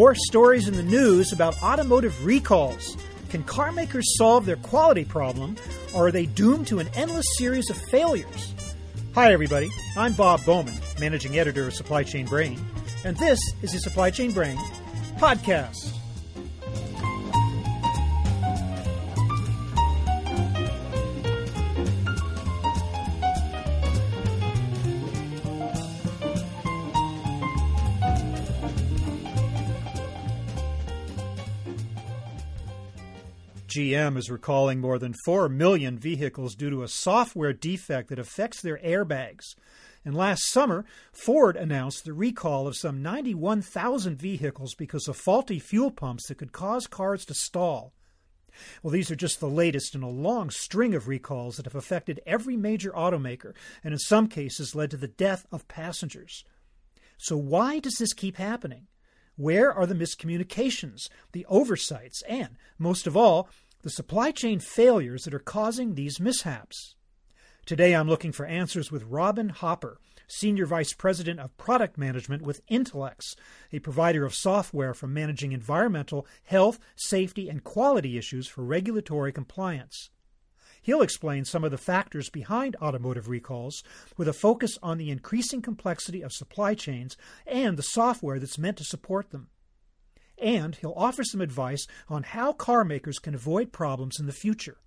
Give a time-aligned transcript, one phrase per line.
[0.00, 2.96] More stories in the news about automotive recalls.
[3.28, 5.56] Can car makers solve their quality problem,
[5.94, 8.54] or are they doomed to an endless series of failures?
[9.14, 9.70] Hi, everybody.
[9.98, 12.58] I'm Bob Bowman, managing editor of Supply Chain Brain,
[13.04, 14.56] and this is the Supply Chain Brain
[15.18, 15.99] podcast.
[33.70, 38.60] GM is recalling more than 4 million vehicles due to a software defect that affects
[38.60, 39.54] their airbags.
[40.04, 45.90] And last summer, Ford announced the recall of some 91,000 vehicles because of faulty fuel
[45.90, 47.92] pumps that could cause cars to stall.
[48.82, 52.20] Well, these are just the latest in a long string of recalls that have affected
[52.26, 56.44] every major automaker and in some cases led to the death of passengers.
[57.18, 58.88] So, why does this keep happening?
[59.36, 63.48] Where are the miscommunications, the oversights, and, most of all,
[63.82, 66.96] the supply chain failures that are causing these mishaps?
[67.64, 72.66] Today I'm looking for answers with Robin Hopper, Senior Vice President of Product Management with
[72.66, 73.36] Intelex,
[73.72, 80.10] a provider of software for managing environmental, health, safety, and quality issues for regulatory compliance.
[80.82, 83.82] He'll explain some of the factors behind automotive recalls
[84.16, 88.78] with a focus on the increasing complexity of supply chains and the software that's meant
[88.78, 89.48] to support them.
[90.40, 94.78] And he'll offer some advice on how car makers can avoid problems in the future.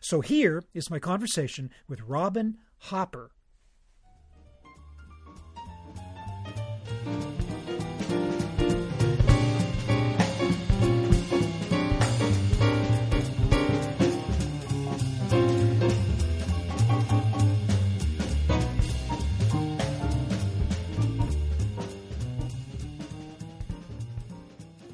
[0.00, 3.30] So here is my conversation with Robin Hopper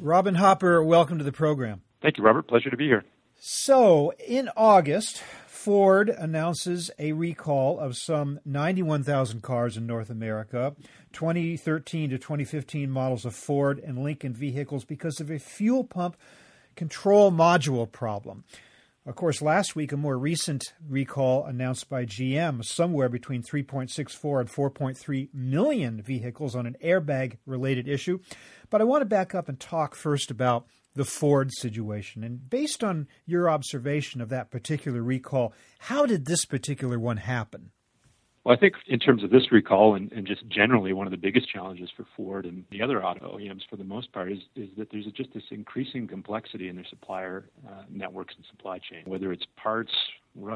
[0.00, 1.82] Robin Hopper, welcome to the program.
[2.00, 2.46] Thank you, Robert.
[2.46, 3.04] Pleasure to be here.
[3.40, 10.76] So, in August, Ford announces a recall of some 91,000 cars in North America,
[11.12, 16.16] 2013 to 2015 models of Ford and Lincoln vehicles because of a fuel pump
[16.76, 18.44] control module problem.
[19.08, 24.50] Of course, last week, a more recent recall announced by GM somewhere between 3.64 and
[24.50, 28.18] 4.3 million vehicles on an airbag related issue.
[28.68, 32.22] But I want to back up and talk first about the Ford situation.
[32.22, 37.70] And based on your observation of that particular recall, how did this particular one happen?
[38.48, 41.18] Well, I think in terms of this recall and, and, just generally, one of the
[41.18, 44.70] biggest challenges for Ford and the other auto OEMs for the most part is, is
[44.78, 49.02] that there's just this increasing complexity in their supplier uh, networks and supply chain.
[49.04, 49.92] Whether it's parts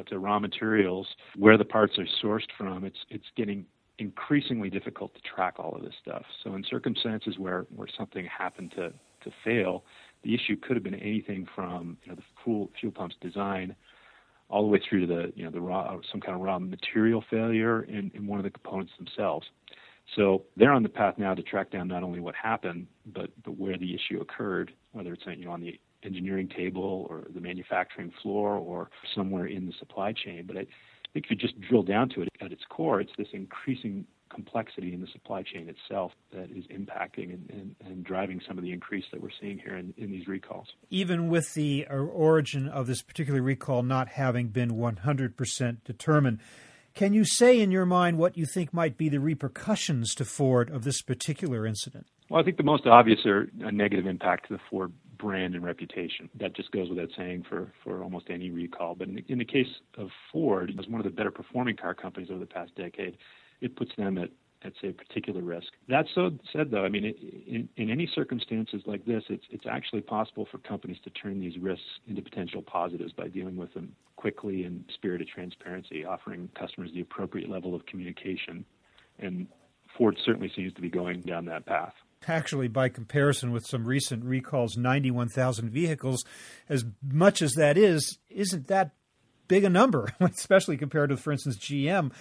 [0.06, 3.66] to raw materials, where the parts are sourced from, it's it's getting
[3.98, 6.22] increasingly difficult to track all of this stuff.
[6.42, 9.84] So in circumstances where, where something happened to, to fail,
[10.24, 13.76] the issue could have been anything from you know the fuel fuel pump's design
[14.52, 17.24] all the way through to the you know the raw some kind of raw material
[17.30, 19.46] failure in, in one of the components themselves.
[20.14, 23.56] So they're on the path now to track down not only what happened, but but
[23.58, 28.12] where the issue occurred, whether it's you know on the engineering table or the manufacturing
[28.22, 30.44] floor or somewhere in the supply chain.
[30.46, 30.68] But I think
[31.14, 35.00] if you just drill down to it at its core, it's this increasing complexity in
[35.00, 39.04] the supply chain itself that is impacting and, and, and driving some of the increase
[39.12, 40.68] that we're seeing here in, in these recalls.
[40.88, 46.38] Even with the origin of this particular recall not having been 100% determined,
[46.94, 50.70] can you say in your mind what you think might be the repercussions to Ford
[50.70, 52.06] of this particular incident?
[52.28, 55.64] Well, I think the most obvious are a negative impact to the Ford brand and
[55.64, 56.28] reputation.
[56.38, 58.96] That just goes without saying for, for almost any recall.
[58.96, 61.94] But in the, in the case of Ford, as one of the better performing car
[61.94, 63.16] companies over the past decade,
[63.60, 64.30] it puts them at
[64.64, 65.66] at say particular risk.
[65.88, 70.02] That so said, though, I mean, in, in any circumstances like this, it's it's actually
[70.02, 74.64] possible for companies to turn these risks into potential positives by dealing with them quickly
[74.64, 74.84] and
[75.20, 78.64] of transparency, offering customers the appropriate level of communication.
[79.18, 79.48] And
[79.96, 81.94] Ford certainly seems to be going down that path.
[82.28, 86.24] Actually, by comparison with some recent recalls, 91,000 vehicles,
[86.68, 88.92] as much as that is, isn't that
[89.48, 92.12] big a number, especially compared to, for instance, GM,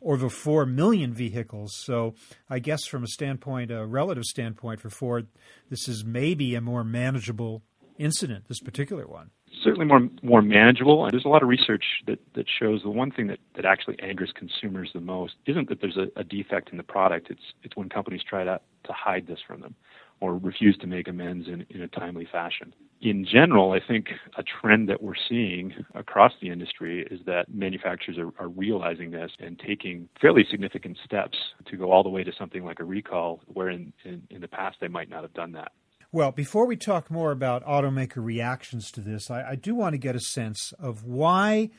[0.00, 1.72] or the 4 million vehicles.
[1.76, 2.14] So
[2.48, 5.28] I guess from a standpoint, a relative standpoint for Ford,
[5.68, 7.62] this is maybe a more manageable
[7.98, 9.30] incident, this particular one.
[9.62, 11.04] Certainly more more manageable.
[11.04, 13.98] And there's a lot of research that, that shows the one thing that, that actually
[14.00, 17.30] angers consumers the most isn't that there's a, a defect in the product.
[17.30, 19.74] It's it's when companies try to, to hide this from them
[20.20, 24.42] or refuse to make amends in, in a timely fashion in general, I think a
[24.42, 29.58] trend that we're seeing across the industry is that manufacturers are, are, realizing this and
[29.58, 33.70] taking fairly significant steps to go all the way to something like a recall, where
[33.70, 35.72] in, in, in the past they might not have done that.
[36.12, 39.98] Well, before we talk more about automaker reactions to this, I, I do want to
[39.98, 41.70] get a sense of why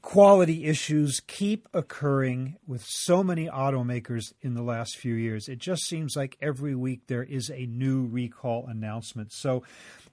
[0.00, 5.48] quality issues keep occurring with so many automakers in the last few years.
[5.48, 9.32] It just seems like every week there is a new recall announcement.
[9.32, 9.64] So,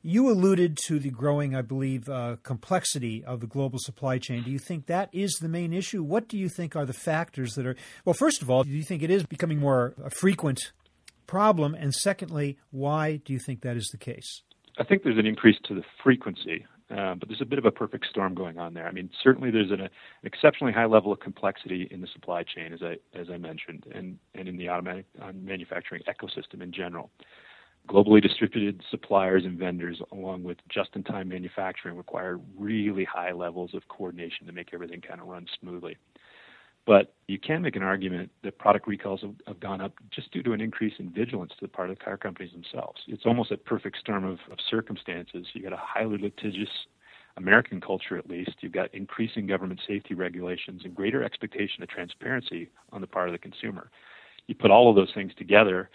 [0.01, 4.41] you alluded to the growing, I believe, uh, complexity of the global supply chain.
[4.41, 6.01] Do you think that is the main issue?
[6.01, 8.83] What do you think are the factors that are, well, first of all, do you
[8.83, 10.71] think it is becoming more frequent
[11.27, 11.75] problem?
[11.75, 14.41] And secondly, why do you think that is the case?
[14.77, 17.71] I think there's an increase to the frequency uh, but there's a bit of a
[17.71, 18.87] perfect storm going on there.
[18.87, 19.89] I mean, certainly there's an, an,
[20.23, 24.19] exceptionally high level of complexity in the supply chain, as I as I mentioned, and
[24.35, 27.09] and in the automatic uh, manufacturing ecosystem in general.
[27.89, 34.45] Globally distributed suppliers and vendors, along with just-in-time manufacturing, require really high levels of coordination
[34.47, 35.97] to make everything kind of run smoothly.
[36.85, 40.43] But you can make an argument that product recalls have, have, gone up just due
[40.43, 43.01] to an increase in vigilance to the part of the car companies themselves.
[43.07, 45.47] It's almost a perfect storm of, of circumstances.
[45.53, 46.69] You've got a highly litigious
[47.37, 48.51] American culture, at least.
[48.61, 53.33] You've got increasing government safety regulations and greater expectation of transparency on the part of
[53.33, 53.89] the consumer.
[54.47, 55.89] You put all of those things together,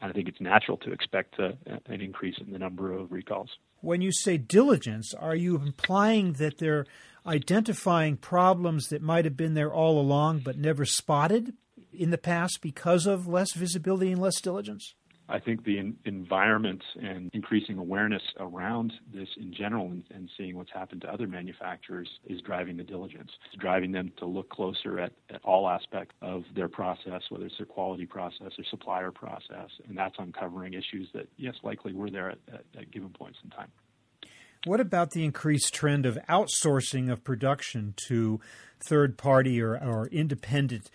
[0.00, 1.56] and I think it's natural to expect a,
[1.86, 3.50] an increase in the number of recalls.
[3.82, 6.86] When you say diligence, are you implying that they're
[7.26, 11.54] identifying problems that might have been there all along but never spotted
[11.92, 14.94] in the past because of less visibility and less diligence?
[15.30, 20.56] I think the in- environment and increasing awareness around this in general and, and, seeing
[20.56, 23.30] what's happened to other manufacturers is driving the diligence.
[23.46, 27.56] It's driving them to look closer at, at all aspects of their process, whether it's
[27.58, 29.70] their quality process or supplier process.
[29.88, 33.50] And that's uncovering issues that, yes, likely were there at, at, at given points in
[33.50, 33.70] time.
[34.66, 38.40] What about the increased trend of outsourcing of production to
[38.78, 40.90] third party or, or independent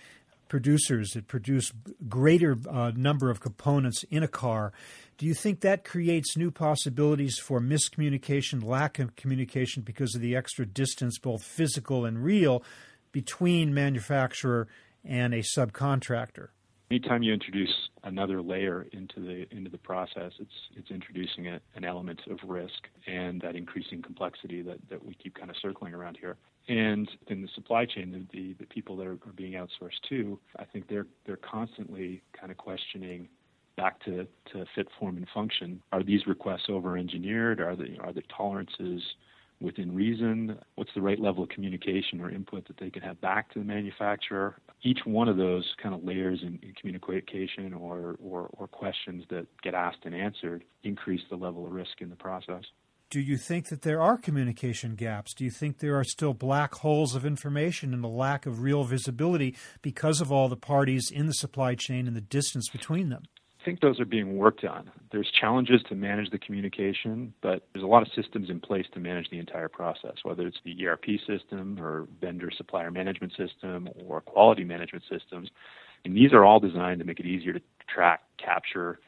[0.48, 1.72] producers that produce
[2.08, 4.72] greater uh, number of components in a car?
[5.18, 10.36] Do you think that creates new possibilities for miscommunication, lack of communication because of the
[10.36, 12.64] extra distance, both physical and real,
[13.12, 14.68] between manufacturer
[15.04, 16.50] and a subcontractor?
[16.92, 21.84] anytime you introduce another layer into the into the process, it's it's introducing a, an
[21.84, 26.18] element of risk and that increasing complexity that, that we keep kind of circling around
[26.20, 26.38] here.
[26.68, 30.40] And in the supply chain, the, the, the people that are, are being outsourced to,
[30.58, 33.28] I think they're they're constantly kind of questioning
[33.76, 35.82] back to, to fit, form, and function.
[35.92, 37.60] Are these requests over engineered?
[37.60, 39.02] Are the are the tolerances
[39.66, 40.58] within reason?
[40.76, 43.66] What's the right level of communication or input that they can have back to the
[43.66, 44.56] manufacturer?
[44.84, 49.48] Each one of those kind of layers in, in communication or, or, or questions that
[49.62, 52.64] get asked and answered increase the level of risk in the process.
[53.10, 55.34] Do you think that there are communication gaps?
[55.34, 58.84] Do you think there are still black holes of information and a lack of real
[58.84, 63.24] visibility because of all the parties in the supply chain and the distance between them?
[63.66, 64.90] Think those are being worked on.
[65.12, 69.00] There's challenges to manage the communication, but there's a lot of systems in place to
[69.00, 74.22] manage the entire process, whether it's the ERP system or vendor supplier management system or
[74.22, 75.50] quality management systems.
[76.06, 77.62] And these are all designed to make it easier to
[77.94, 79.00] track, capture,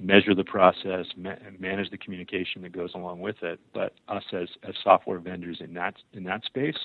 [0.00, 3.60] measure the process, ma- manage the communication that goes along with it.
[3.74, 6.78] But us as, as software vendors in that in that space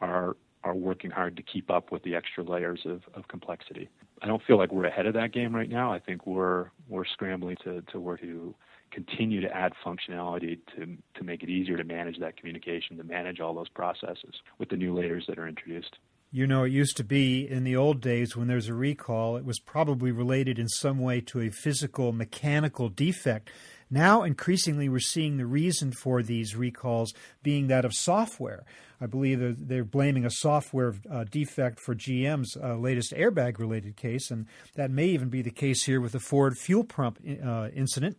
[0.00, 3.88] are are working hard to keep up with the extra layers of, of complexity.
[4.22, 5.92] I don't feel like we're ahead of that game right now.
[5.92, 8.54] I think we're we're scrambling to, to work to
[8.90, 13.40] continue to add functionality to to make it easier to manage that communication, to manage
[13.40, 15.98] all those processes with the new layers that are introduced.
[16.30, 19.44] You know, it used to be in the old days when there's a recall, it
[19.44, 23.50] was probably related in some way to a physical mechanical defect.
[23.94, 28.64] Now, increasingly, we're seeing the reason for these recalls being that of software.
[29.00, 33.94] I believe they're, they're blaming a software uh, defect for GM's uh, latest airbag related
[33.94, 37.68] case, and that may even be the case here with the Ford fuel pump uh,
[37.72, 38.18] incident.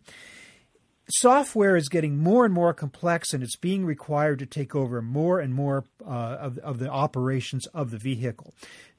[1.10, 5.42] Software is getting more and more complex, and it's being required to take over more
[5.42, 8.54] and more uh, of, of the operations of the vehicle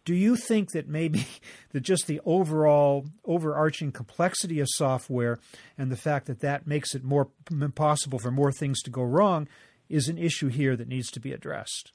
[0.06, 1.26] do you think that maybe
[1.72, 5.38] that just the overall overarching complexity of software
[5.76, 7.28] and the fact that that makes it more
[7.74, 9.46] possible for more things to go wrong
[9.90, 11.92] is an issue here that needs to be addressed?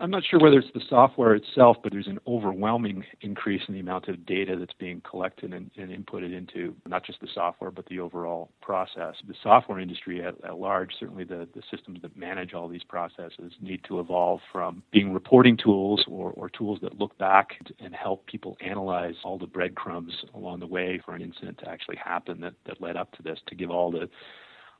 [0.00, 3.80] I'm not sure whether it's the software itself, but there's an overwhelming increase in the
[3.80, 7.86] amount of data that's being collected and, and inputted into not just the software, but
[7.86, 9.14] the overall process.
[9.28, 13.52] The software industry at, at large, certainly the, the systems that manage all these processes,
[13.60, 18.26] need to evolve from being reporting tools or, or tools that look back and help
[18.26, 22.54] people analyze all the breadcrumbs along the way for an incident to actually happen that,
[22.66, 24.08] that led up to this, to give all the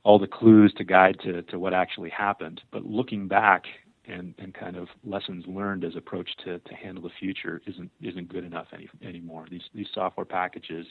[0.03, 2.61] all the clues to guide to, to what actually happened.
[2.71, 3.63] But looking back
[4.07, 8.29] and, and kind of lessons learned as approach to, to handle the future isn't isn't
[8.29, 9.45] good enough any, anymore.
[9.49, 10.85] These these software packages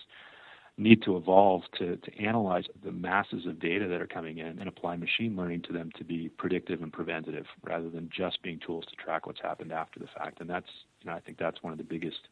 [0.76, 4.68] need to evolve to, to analyze the masses of data that are coming in and
[4.68, 8.84] apply machine learning to them to be predictive and preventative rather than just being tools
[8.86, 10.40] to track what's happened after the fact.
[10.40, 10.66] And that's,
[11.00, 12.28] you know, I think that's one of the biggest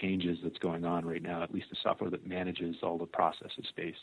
[0.00, 3.66] changes that's going on right now, at least the software that manages all the processes
[3.68, 3.96] space.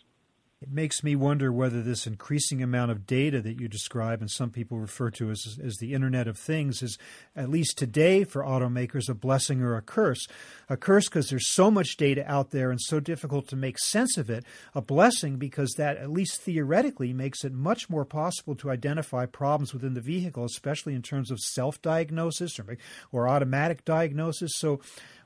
[0.61, 4.49] It makes me wonder whether this increasing amount of data that you describe, and some
[4.49, 6.97] people refer to as, as the Internet of Things, is
[7.33, 10.27] at least today for automakers a blessing or a curse.
[10.67, 14.17] A curse because there's so much data out there and so difficult to make sense
[14.17, 14.43] of it.
[14.75, 19.73] A blessing because that, at least theoretically, makes it much more possible to identify problems
[19.73, 22.77] within the vehicle, especially in terms of self diagnosis or,
[23.13, 24.51] or automatic diagnosis.
[24.55, 24.81] So,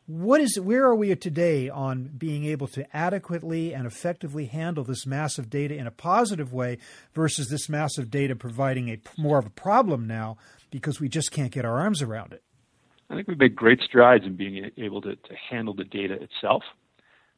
[0.05, 5.05] what is where are we today on being able to adequately and effectively handle this
[5.05, 6.77] massive data in a positive way
[7.13, 10.38] versus this massive data providing a more of a problem now
[10.72, 12.43] because we just can't get our arms around it?
[13.10, 16.63] I think we've made great strides in being able to, to handle the data itself,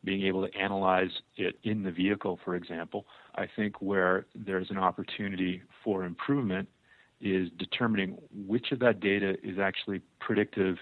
[0.03, 3.05] being able to analyze it in the vehicle, for example.
[3.35, 6.69] I think where there's an opportunity for improvement
[7.21, 8.17] is determining
[8.47, 10.77] which of that data is actually predictive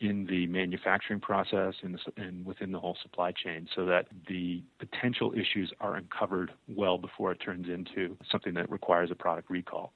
[0.00, 5.32] in the manufacturing process and, and, within the whole supply chain so that the potential
[5.34, 9.92] issues are uncovered well before it turns into something that requires a product recall.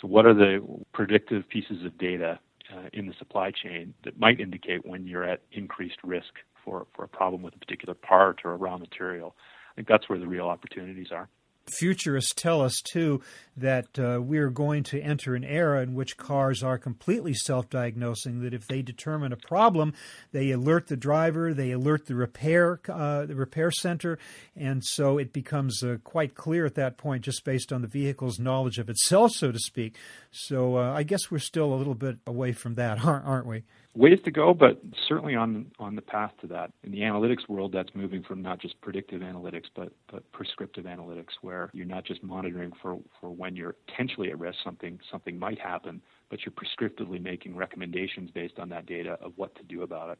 [0.00, 0.60] So, what are the
[0.92, 2.38] predictive pieces of data
[2.70, 7.04] uh, in the supply chain that might indicate when you're at increased risk for, for
[7.04, 9.34] a problem with a particular part or a raw material?
[9.72, 11.28] I think that's where the real opportunities are.
[11.70, 13.20] Futurists tell us, too,
[13.56, 18.40] that uh, we're going to enter an era in which cars are completely self diagnosing,
[18.40, 19.94] that if they determine a problem,
[20.32, 24.18] they alert the driver, they alert the repair, uh, the repair center,
[24.54, 28.38] and so it becomes uh, quite clear at that point, just based on the vehicle's
[28.38, 29.96] knowledge of itself, so to speak.
[30.30, 33.62] So uh, I guess we're still a little bit away from that, aren't we?
[33.96, 36.70] ways to go, but certainly on on the path to that.
[36.84, 41.32] In the analytics world, that's moving from not just predictive analytics, but but prescriptive analytics,
[41.40, 45.58] where you're not just monitoring for for when you're potentially at risk, something something might
[45.58, 50.10] happen, but you're prescriptively making recommendations based on that data of what to do about
[50.10, 50.18] it.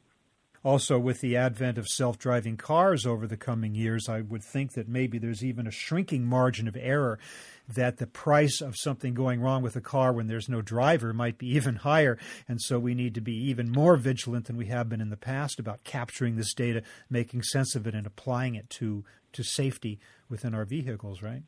[0.67, 4.73] Also, with the advent of self driving cars over the coming years, I would think
[4.73, 7.19] that maybe there's even a shrinking margin of error
[7.69, 11.37] that the price of something going wrong with a car when there's no driver might
[11.37, 12.17] be even higher.
[12.49, 15.15] And so we need to be even more vigilant than we have been in the
[15.15, 20.01] past about capturing this data, making sense of it, and applying it to, to safety
[20.27, 21.43] within our vehicles, right?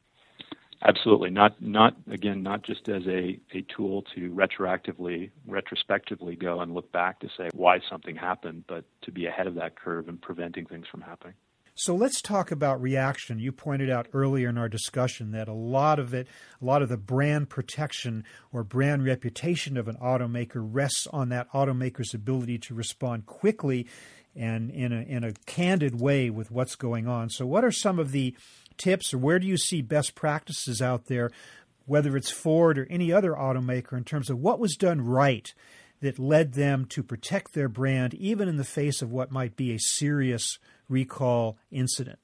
[0.81, 1.29] Absolutely.
[1.29, 6.89] Not not again, not just as a, a tool to retroactively retrospectively go and look
[6.91, 10.65] back to say why something happened, but to be ahead of that curve and preventing
[10.65, 11.33] things from happening.
[11.75, 13.39] So let's talk about reaction.
[13.39, 16.27] You pointed out earlier in our discussion that a lot of it,
[16.61, 21.49] a lot of the brand protection or brand reputation of an automaker rests on that
[21.53, 23.87] automaker's ability to respond quickly
[24.35, 27.29] and in a, in a candid way with what's going on.
[27.29, 28.35] So, what are some of the
[28.79, 31.29] tips, or where do you see best practices out there,
[31.85, 35.53] whether it's Ford or any other automaker, in terms of what was done right
[36.01, 39.73] that led them to protect their brand, even in the face of what might be
[39.73, 40.57] a serious
[40.87, 42.19] recall incident?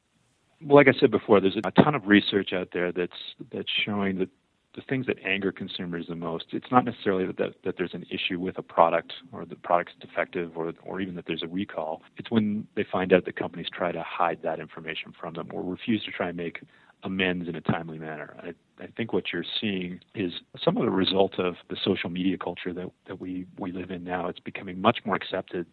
[0.61, 3.11] Well, like I said before, there's a ton of research out there that's
[3.51, 4.29] that's showing that
[4.75, 8.05] the things that anger consumers the most, it's not necessarily that, that, that there's an
[8.11, 12.01] issue with a product or the product's defective or, or even that there's a recall.
[12.17, 15.63] It's when they find out that companies try to hide that information from them or
[15.63, 16.61] refuse to try and make
[17.03, 18.35] amends in a timely manner.
[18.41, 22.37] I, I think what you're seeing is some of the result of the social media
[22.37, 24.27] culture that, that we, we live in now.
[24.27, 25.65] It's becoming much more accepted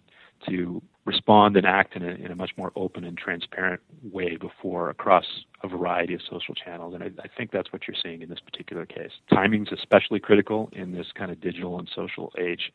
[0.48, 4.90] to respond and act in a, in a much more open and transparent way before
[4.90, 5.24] across
[5.62, 6.94] a variety of social channels.
[6.94, 9.10] And I, I think that's what you're seeing in this particular case.
[9.32, 12.72] Timing's especially critical in this kind of digital and social age.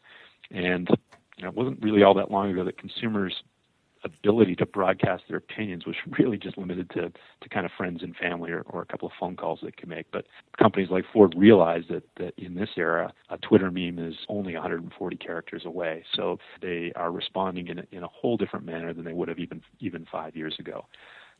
[0.52, 0.90] And
[1.38, 3.44] you know, it wasn't really all that long ago that consumers
[4.08, 7.12] ability to broadcast their opinions was really just limited to,
[7.42, 9.90] to kind of friends and family or, or a couple of phone calls they could
[9.90, 10.08] make.
[10.12, 10.26] But
[10.58, 15.18] companies like Ford realized that, that in this era, a Twitter meme is only 140
[15.18, 16.04] characters away.
[16.16, 19.40] So they are responding in a, in a whole different manner than they would have
[19.40, 20.86] even even five years ago.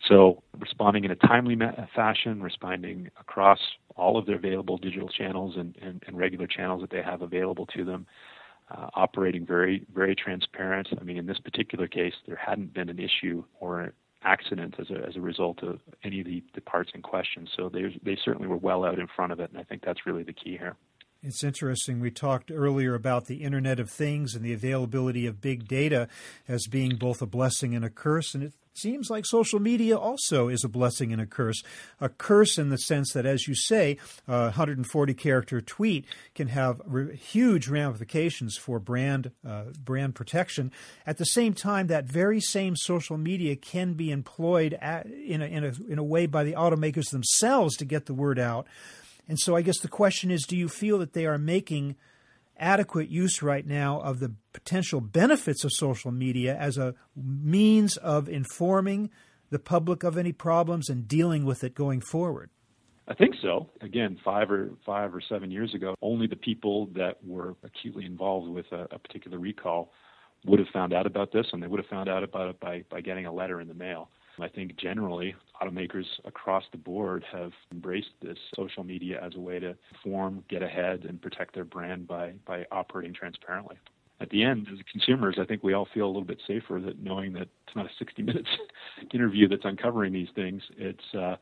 [0.08, 3.60] So responding in a timely ma- fashion, responding across
[3.96, 7.66] all of their available digital channels and, and, and regular channels that they have available
[7.68, 8.06] to them,
[8.70, 10.88] uh, operating very, very transparent.
[11.00, 13.94] I mean, in this particular case, there hadn't been an issue or an
[14.24, 17.48] accident as a, as a result of any of the, the parts in question.
[17.56, 20.06] So they, they certainly were well out in front of it, and I think that's
[20.06, 20.76] really the key here.
[21.24, 22.00] It's interesting.
[22.00, 26.08] We talked earlier about the Internet of Things and the availability of big data
[26.48, 28.36] as being both a blessing and a curse.
[28.36, 31.64] And it seems like social media also is a blessing and a curse.
[32.00, 36.06] A curse in the sense that, as you say, a 140 character tweet
[36.36, 40.72] can have re- huge ramifications for brand uh, brand protection.
[41.06, 45.46] At the same time, that very same social media can be employed at, in, a,
[45.46, 48.68] in, a, in a way by the automakers themselves to get the word out.
[49.28, 51.96] And so, I guess the question is do you feel that they are making
[52.60, 58.28] adequate use right now of the potential benefits of social media as a means of
[58.28, 59.10] informing
[59.50, 62.50] the public of any problems and dealing with it going forward?
[63.08, 63.70] I think so.
[63.82, 68.50] Again, five or five or seven years ago, only the people that were acutely involved
[68.50, 69.94] with a, a particular recall
[70.46, 72.84] would have found out about this, and they would have found out about it by,
[72.90, 74.10] by getting a letter in the mail.
[74.40, 79.60] I think generally automakers across the board have embraced this social media as a way
[79.60, 83.78] to form, get ahead, and protect their brand by, by operating transparently.
[84.20, 87.00] At the end, as consumers, I think we all feel a little bit safer that
[87.00, 88.50] knowing that it's not a 60 minutes
[89.14, 90.62] interview that's uncovering these things.
[90.76, 91.36] It's uh,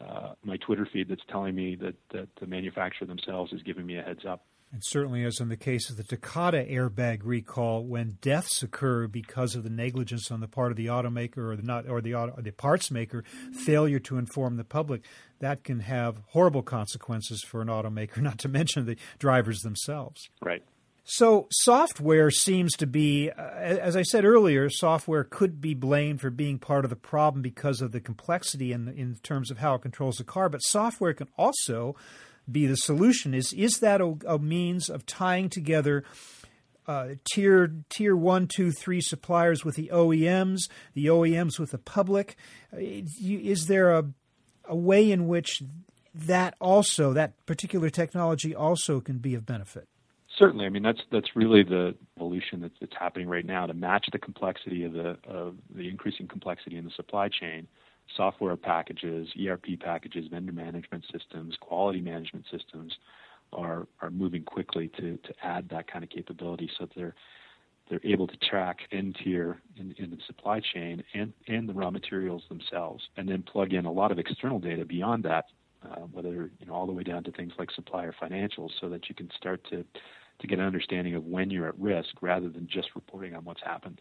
[0.00, 3.98] uh, my Twitter feed that's telling me that, that the manufacturer themselves is giving me
[3.98, 4.44] a heads up.
[4.72, 9.56] And certainly, as in the case of the Takata airbag recall, when deaths occur because
[9.56, 12.34] of the negligence on the part of the automaker or the not or the auto,
[12.36, 15.02] or the parts maker, failure to inform the public,
[15.40, 18.18] that can have horrible consequences for an automaker.
[18.22, 20.28] Not to mention the drivers themselves.
[20.40, 20.62] Right.
[21.02, 26.30] So, software seems to be, uh, as I said earlier, software could be blamed for
[26.30, 29.82] being part of the problem because of the complexity in, in terms of how it
[29.82, 30.48] controls the car.
[30.48, 31.96] But software can also
[32.52, 33.34] be the solution.
[33.34, 36.04] Is is that a, a means of tying together?
[36.86, 40.62] Uh, tier tier one, two, three suppliers with the OEMs,
[40.94, 42.36] the OEMs with the public.
[42.72, 44.04] Uh, is there a
[44.64, 45.62] a way in which
[46.14, 49.88] that also that particular technology also can be of benefit?
[50.38, 54.06] Certainly, I mean that's that's really the evolution that's, that's happening right now to match
[54.10, 57.68] the complexity of the of the increasing complexity in the supply chain
[58.16, 62.92] software packages, ERP packages, vendor management systems, quality management systems
[63.52, 67.14] are are moving quickly to to add that kind of capability so they're
[67.90, 71.90] they're able to track end tier in, in the supply chain and, and the raw
[71.90, 75.46] materials themselves, and then plug in a lot of external data beyond that,
[75.84, 79.08] uh, whether you know all the way down to things like supplier financials, so that
[79.08, 79.84] you can start to
[80.40, 83.62] to get an understanding of when you're at risk rather than just reporting on what's
[83.62, 84.00] happened.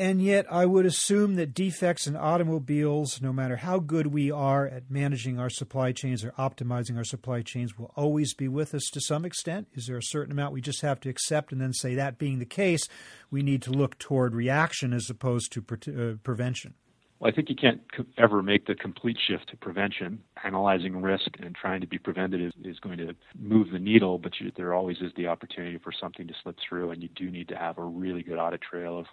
[0.00, 4.66] And yet, I would assume that defects in automobiles, no matter how good we are
[4.66, 8.84] at managing our supply chains or optimizing our supply chains, will always be with us
[8.94, 9.68] to some extent.
[9.74, 12.38] Is there a certain amount we just have to accept and then say that being
[12.38, 12.88] the case,
[13.30, 16.72] we need to look toward reaction as opposed to pre- uh, prevention?
[17.18, 17.82] Well, I think you can't
[18.16, 20.22] ever make the complete shift to prevention.
[20.42, 24.50] Analyzing risk and trying to be preventative is going to move the needle, but you,
[24.56, 27.56] there always is the opportunity for something to slip through, and you do need to
[27.56, 29.04] have a really good audit trail of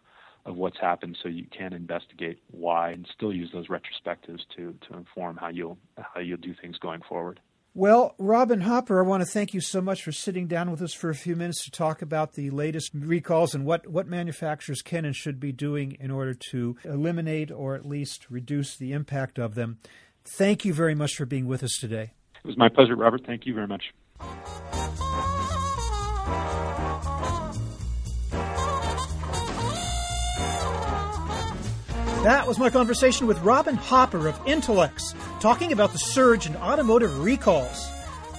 [0.48, 4.98] of what's happened so you can investigate why and still use those retrospectives to, to
[4.98, 7.40] inform how you'll how you'll do things going forward.
[7.74, 10.94] Well, Robin Hopper, I want to thank you so much for sitting down with us
[10.94, 15.06] for a few minutes to talk about the latest recalls and what, what manufacturers can
[15.06, 19.54] and should be doing in order to eliminate or at least reduce the impact of
[19.54, 19.78] them.
[20.26, 22.14] Thank you very much for being with us today.
[22.44, 23.22] It was my pleasure, Robert.
[23.28, 23.84] Thank you very much.
[32.28, 37.24] That was my conversation with Robin Hopper of Intelex, talking about the surge in automotive
[37.24, 37.90] recalls.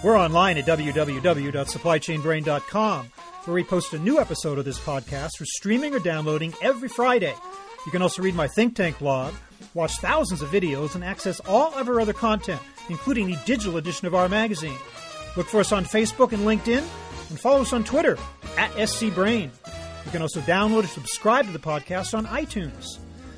[0.05, 3.07] We're online at www.supplychainbrain.com,
[3.47, 7.35] where we post a new episode of this podcast for streaming or downloading every Friday.
[7.87, 9.33] You can also read my think tank blog,
[9.73, 14.07] watch thousands of videos, and access all of our other content, including the digital edition
[14.07, 14.77] of our magazine.
[15.35, 16.85] Look for us on Facebook and LinkedIn,
[17.31, 18.19] and follow us on Twitter
[18.59, 19.49] at scbrain.
[20.05, 22.99] You can also download or subscribe to the podcast on iTunes.